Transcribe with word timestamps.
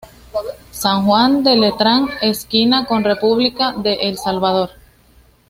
San 0.71 1.05
Juan 1.05 1.43
de 1.43 1.55
Letrán 1.55 2.07
esquina 2.23 2.87
con 2.87 3.03
República 3.03 3.71
de 3.73 3.93
El 3.93 4.17
Salvador. 4.17 4.71